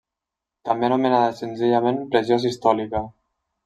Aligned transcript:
També 0.69 0.87
anomenada 0.87 1.37
senzillament 1.43 2.03
pressió 2.11 2.43
sistòlica. 2.51 3.09